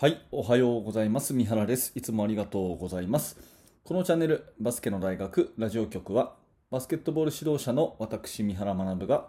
[0.00, 1.34] はい、おはようございます。
[1.34, 1.90] 三原です。
[1.96, 3.36] いつもありがとうございます。
[3.82, 6.36] このチャンネル、バスケの大学ラジオ局は、
[6.70, 9.26] バスケットボール指導者の私、三原学が、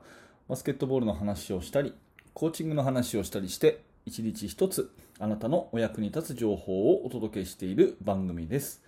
[0.47, 1.95] バスケットボールの話をしたり、
[2.35, 8.83] コーチングの話をしたりして、一日一つ、あなたのお役に立つ情報をお届けしている番組です。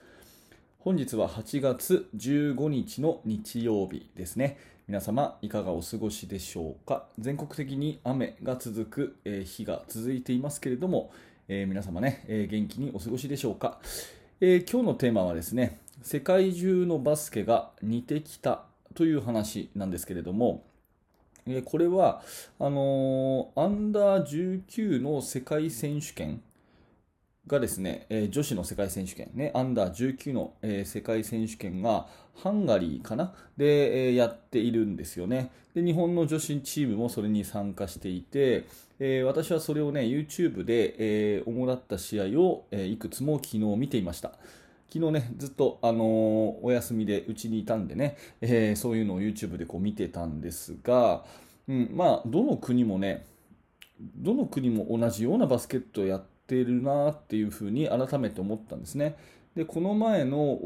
[0.77, 4.59] 本日は8月15日の日曜日ですね。
[4.87, 7.07] 皆様、いかがお過ごしでしょうか？
[7.17, 11.11] 全国的に雨が続く、日が続いていますけれども、
[11.53, 13.79] えー皆様ね、えー元気にお過ごしでしょうか、
[14.39, 18.63] えー今日のテーマはですね、世界中のバスケが似てきた
[18.95, 20.63] という話なんですけれども、
[21.45, 22.21] えーこれは
[22.57, 26.41] あのーアンダー19の世界選手権
[27.47, 33.33] がですね、えー女子の世界選手権ね、アンダー19の、えー世界選手権がハンガリーかな？
[33.57, 35.51] で、えーやっているんですよね。
[35.73, 38.65] で、日本の女子チームもそれに参加していて、
[38.99, 44.33] えー私はそれをね、YouTube で、えー主だった試合を、えーいくつも昨日見ていました。
[44.93, 46.05] 昨日ね、ずっと、あのー
[46.61, 51.25] お休みでうちにいたんでね、えーそういうのを YouTube でこう見てたんですが、
[51.67, 53.25] うん、まあ、どの国もね、
[54.17, 59.15] どの国も同じようなバスケットをやっているなっていうふうに改めて思ったんですね。
[59.55, 60.59] でこの前の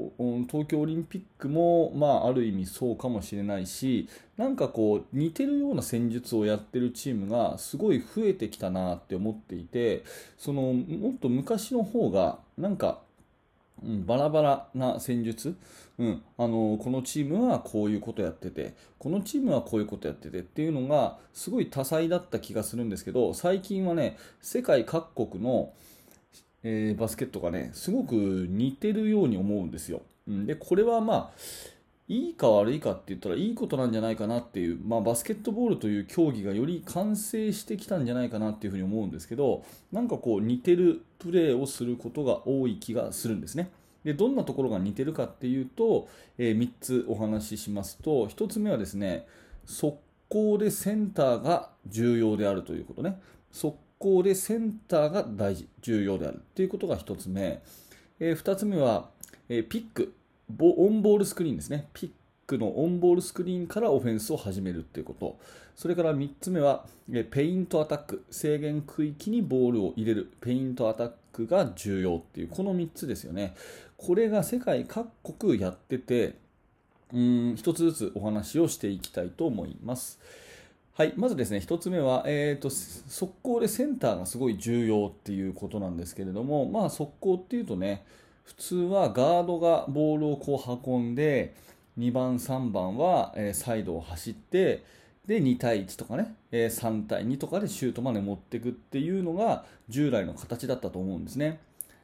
[0.47, 10.03] 東京オリンピックも、まあ、ある意味そうかもしれないしなんかこう似てるような戦術をやってるチームがすごい増えてきたなって思っていて
[10.37, 12.99] そのもっと昔の方がなんか
[13.83, 15.55] うん、バラバラな戦術、
[15.97, 25.73] うん、あのこのチームはこういうことやっててこのチームはこういうことやっててっていうのがすごい多彩だった気がするんですけど最近はね世界各国の、
[26.63, 30.01] えーバスケットがねすごく似てるように思うんですよ。
[30.27, 31.39] うん、でこれはまあ
[32.07, 43.71] いいか悪いかって言ったらいいことなんじゃないかなっていう、まあ、バスケットボールという競技がより完成してきたんじゃないかなっていうふうに思うんですけどなんかこう似てるプレーをすることが多い気がするんですね。
[44.03, 49.25] でどんなところが似てるかっていうと、え3つお話ししますと1つ目はですね
[49.65, 49.97] 速
[50.29, 53.19] 攻でセンターが重要であるということね。
[53.51, 57.63] 速攻でセンターが大事重要であるということが1つ目、
[58.19, 59.09] え2つ目は、
[59.49, 60.13] えピック。
[60.59, 61.87] オンボールスクリーンですね。
[61.93, 62.11] ピッ
[62.47, 65.37] クのオンボールスクリーンからオフェンスを始めるということ。
[65.75, 66.85] それから3つ目は、
[67.31, 68.23] ペイントアタック。
[68.29, 70.31] 制限区域にボールを入れる。
[70.41, 73.55] ペイントアタックが重要っていう、この3つですよね。
[73.97, 76.35] これが世界各国やってて、
[77.11, 80.19] うーん、一つずつお話をしていきたいと思います。
[80.93, 88.05] はい、まずですね、1つ目は、えーと、速攻でセンターがすごい重要っていうことなんですけれども、まあ、速攻っていうとね、
[88.45, 91.55] 普通はガードがボールをこう運んで、
[91.97, 94.83] 2番、3番は、サイドを走って、
[95.25, 101.59] で、2対1とかね、3対2とかでシュートまで持っていくっていうのが従来の形だったと思うんですね。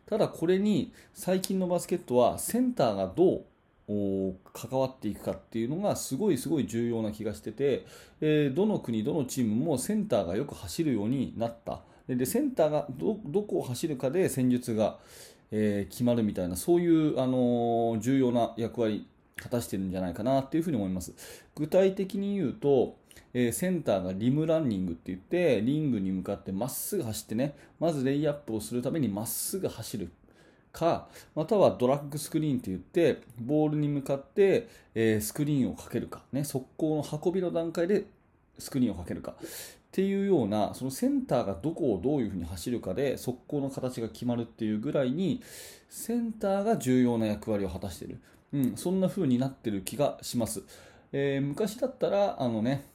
[0.07, 3.45] ただこれに最近のバスケットはセンターがど
[3.87, 7.85] う関わっていくかっていうのがすごいすごい重要な気がしてて、
[8.49, 11.81] どの国、どのチームもセンターがよく走るようになった。
[12.07, 14.97] でセンターがどこを走るかで戦術が、
[15.51, 21.13] えー決まるみたいなそういう、あの重要な役割果たしてるんじゃないかなっていうふうに思います。
[21.55, 22.95] 具体的に言うと、
[23.33, 30.09] えーセンターがリムランニングって言ってリングに向かってまっすぐ走ってねまずレイアップをするためにまっすぐ走る
[30.71, 38.05] かまたはドラッグスクリーンって言ってボールに向かって、えースクリーンをかけるか、ね、速攻の運びの段階で
[38.57, 39.35] スクリーンをかけるか。
[39.91, 45.43] っていうようなそのセンターがどこをどういうふうに走るかで速攻の形が決まるっていうぐらいに
[45.89, 48.21] センターが重要な役割を果たしている、
[48.53, 50.63] うん、そんな風になってる気がします、
[51.11, 52.85] えー昔だったらあのね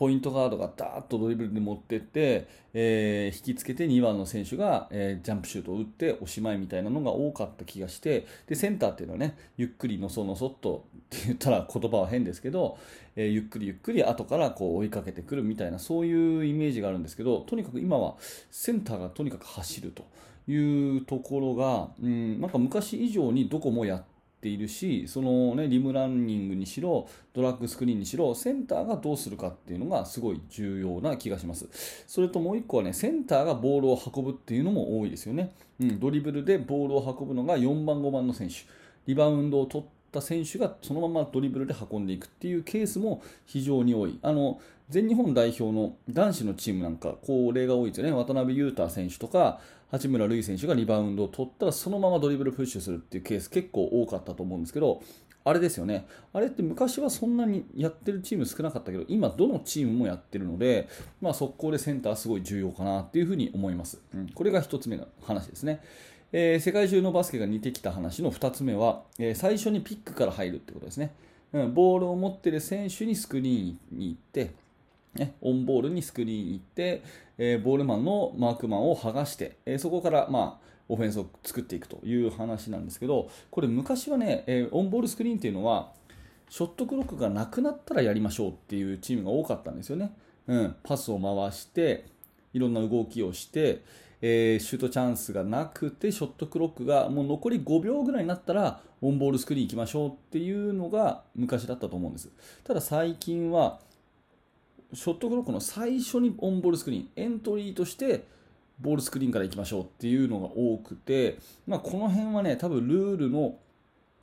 [0.00, 12.78] ポイントガードがダーッとドリブルで持ってって、えー引きつけて2番の選手が、えージャンプシュートを打っておしまいみたいなのが多かった気がしてでセンターっていうのはねゆっくりのそのそっとって言ったら言葉は変ですけど、
[13.14, 18.14] えーゆっくりゆっくり後からこう追いかけてくるみたいなそういうイメージがあるんですけどとにかく今は
[18.50, 20.06] センターがとにかく走ると
[20.50, 24.04] いうところが、うん、なんか昔以上にどこもやっ
[24.40, 31.68] ているしその、ね、リムランニングにしろドラッグスクリーンにしろセンターがどうするかっていうのがすごい重要な気がします。
[32.06, 38.54] それともう一個はねセンターがボールを運ぶっていうのも多いですよね、うん、ドリブルでボールを運ぶのが4番5番の選手。
[39.06, 44.18] リバウンドを取った選手がそのままドリブルで運んでいくっていうケースも非常に多い。
[44.22, 44.60] あの
[44.90, 49.60] 全日本代表の男子のチームなんかこれが多いですよね渡辺裕太選手とか
[49.90, 55.02] 八村塁選手がリバウンドを取ったらそのままドリブルプッシュするっていうケース結構多かったと思うんですけど
[55.44, 56.06] あれですよね。
[56.32, 60.88] あれって昔はそんなにやってるチーム少なかったけど、今どのチームもやってるので、
[61.20, 63.98] まあ、速攻でセンターすごい重要かなっていうふうに思います。
[64.14, 65.80] うん、これが1つ目の話ですね。
[66.32, 71.12] えー、世界中のバスケが似てきた話の2つ目は、えー、最初にピックから入るってことですね。
[71.52, 74.50] うん、ボールを持ってる選手にスクリーンに行って、
[75.14, 77.02] ね、オンボールにスクリーン行って、
[77.36, 85.92] えー、ボールマンのマークマンを剥がして、えそこから、まあ、オフェンスを作っていくという話なんですけど、これ昔はね、えー、オンボールスクリーンっていうのは、
[86.48, 90.12] ショットクロックがなくなったらやりましょうっていうチームが多かったんですよね。
[90.48, 92.06] うん、パスを回して、
[92.52, 93.82] いろんな動きをして、
[94.20, 102.30] えー、シュートチャンスがなくて、ショットクロックがもう残り5秒ぐらいになったら、オンボールスクリーン行きましょうっていうのが昔だったと思うんです。
[102.64, 103.78] ただ最近は、
[104.92, 108.24] ショットクロックの最初にオンボールスクリーン、エントリーとして、
[108.80, 113.56] ボールスクリーンから行きましょうっていうのが多くて、まあ、この辺はね、多分ルールの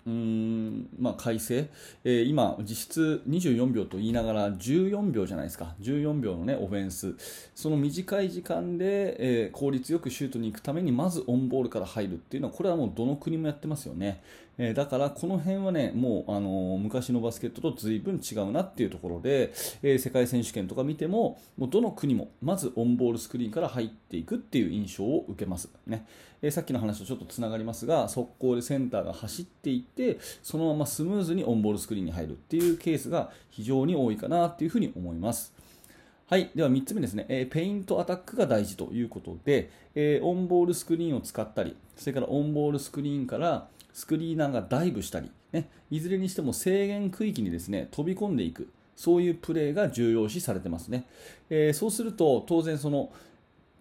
[0.08, 1.70] うーんまあ、改正、
[2.06, 7.16] えー、今、実質24秒と言いながら14秒じゃないですか、14秒の、ね、オフェンス、
[7.54, 14.22] その短い時間で、えー、効率よくシュートに行くために、まずオンボールから入るっていうのは、これはもうどの国もやってますよね。
[14.58, 25.70] えー、だからこの辺はね、もう、あのー、昔のバスケットと随分違うなっていうところで、えー、世界選手権とか見ても、もうどの国もまずオンボールスクリーンから入っていくっていう印象を受けます。
[25.86, 26.06] ね
[26.42, 35.54] えさっきの話とちょっとつながりますが、速攻でセンターが走っていって、そのままスムーズにオンボールスクリーンに入るっていうケースが非常に多いかなっていうふうに思います。
[36.28, 36.52] はい。
[36.54, 37.26] では3つ目ですね。
[37.30, 51.08] えー、ペイントアタックが大事ということで、えー、オンボールスクリーンを使ったり、それからオンボールスクリーンからスクリーナーがダイブしたり、ね、いずれにしても制限区域にですね飛び込んでいく、そういうプレーが重要視されてますね。
[51.50, 53.12] えー、そうすると、当然その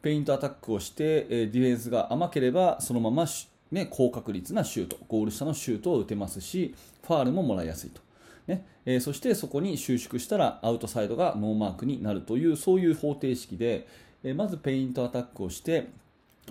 [0.00, 3.26] ペイントアタックをして、えディフェンスが甘ければ、そのまま、
[3.70, 6.74] ね、高確率なシュート、ゴール下のシュートを打てますし、
[7.06, 8.00] ファールももらいやすいと。
[8.46, 13.86] ねえー、そしてそこに収縮したらアウトサイドがノーマークになるというそういう方程式で、
[14.22, 15.88] えー、まずペイントアタックをして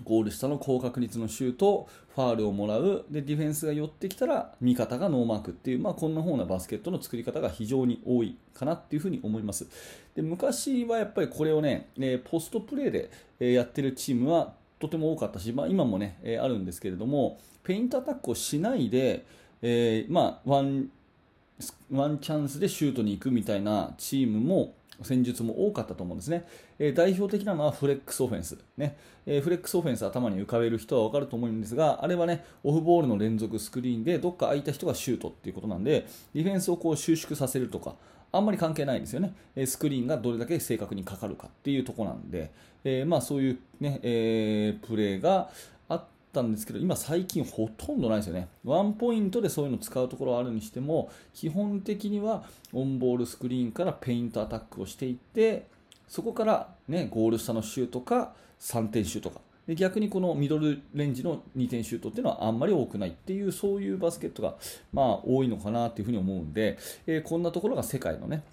[0.03, 9.67] ゴール下の高確率のシュート、ファールをもらう、でディフェンスが寄ってきたら味方がノーマークっていう、まあ、こんな方なバスケットの作り方が非常に多いかなっていうふうに思います。
[10.15, 19.25] で昔はやっぱりこれをね、えポストプレーで、えやってるチームはとても多かったし、まあ、今もね、えあるんですけれども、ペイントアタックをしないで、
[19.61, 20.89] えー、まあ、ワン
[21.91, 26.45] ワンチャンスでシュートに行くみたいなチームも戦術も多かったと思うんですね、
[26.79, 28.97] えー、代表的なのはフレックスオフェンス、ね。
[29.25, 37.95] えー、フレックスオフェンス頭に浮かべる人は分かると思うんですがあれはねオフボールの連続スクリーンでどっか空いた人がシュートっていうことなんでディフェンスをこう収縮させるとか
[38.31, 42.51] あんまり関係ないんですよね、えスクリーンがどれだけ正確にかかるかっていうところなんで、
[42.83, 45.49] えー、まあ、そういうね、えプレーが
[46.39, 48.49] ったんですけど今最近ほとんどないですよね。
[48.65, 52.43] ワンポイントでそういうのを使うところはあるにしても基本的には
[52.73, 55.67] オンボールスクリーンからペイントアタックをしていって
[56.07, 59.39] そこから、ね、ゴール下のシュートか3点シュートか。
[59.65, 64.53] で逆にこのミドルレンジの2点シュートっていうのはあんまり多くないっていうそういうバスケットが
[64.93, 66.77] まあ多いのかなというふうに思うんで、
[67.07, 68.43] えー、こんなところが世界のね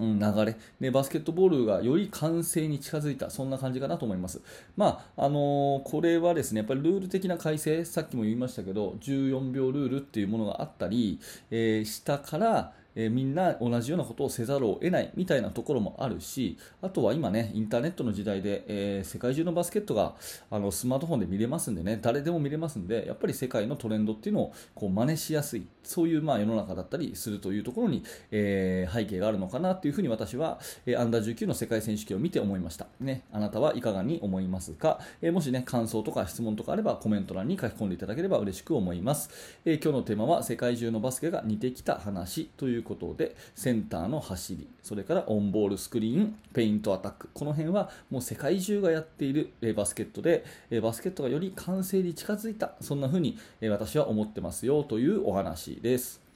[0.00, 4.40] 流れでバスケットボールがより完成に近づいたそんな感じかなと思います。
[4.76, 11.20] まああのー、これはですねやっぱりルール的な改正さっきも言いましたけど14秒ルールっていうものがあったり、
[11.50, 20.14] えー、下からえー、みんな同じようなことをせざるを得ないみたいなところもあるしあとは今ねインターネットの時代で、えー、世界中のバスケットが
[20.50, 39.30] あのスマートフォンで見れますんでね誰でも見れますんでやっぱり世界のトレンドっていうのをこう真似しやすいそういうまあ世の中だったりするというところに、えー、背景があるのかなというふうに私は、えアンダー19の世界選手権を見て思いました、ね、あなたはいかがに思いますか、えもしね感想とか質問とかあればコメント欄に書き込んでいただければ嬉しく思います、
[39.64, 50.44] え今日のテーマは世界中のバスケが似てきた話といういうことでセンターの走り、それからオンボールスクリーン、ペイントアタック、この辺はもう世界中がやっているバスケットで、
[50.82, 56.30] バスケットがより完成に近づいた、そんな風に私は思ってますよというお話です。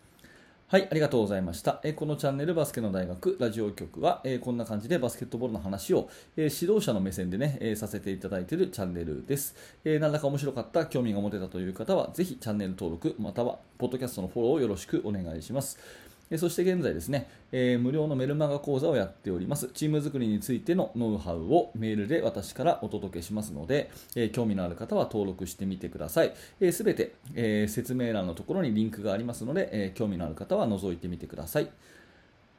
[0.66, 1.78] はい、ありがとうございました。
[1.84, 9.54] えこのチャンネルバスケの大学ラジオ局は、えこんな感じでバスケットボールの話を、え指導者の目線でね、えさせていただいているチャンネルです。
[9.84, 15.78] え何らか面白かった、興味が持てたという方は、ぜひチャンネル登録、または、ポッドキャストのフォローをよろしくお願いします。
[16.38, 19.69] そして現在ですね、えー、無料のメルマガ講座をやっております。
[19.69, 26.29] チーム作りについてのノウハウをメールで私からお届けしますので、えー、興味のある方は登録してみてください。
[26.29, 31.69] す、えー、べ、て、え説明欄のところにリンクがありますので、え興味のある方は覗いてみてください。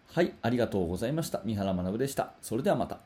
[0.07, 1.41] はい、ありがとうございました。
[1.43, 2.33] 三原学でした。
[2.41, 3.04] それではまた。